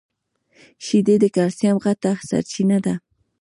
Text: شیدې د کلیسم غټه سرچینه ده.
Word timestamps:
شیدې 0.85 1.15
د 1.23 1.25
کلیسم 1.35 1.75
غټه 1.83 2.11
سرچینه 2.29 2.77
ده. 2.85 2.93